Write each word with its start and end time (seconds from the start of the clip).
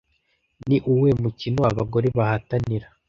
Ni 0.67 0.77
uwuhe 0.89 1.13
mukino 1.21 1.61
abagore 1.71 2.07
bahatanira 2.17 2.87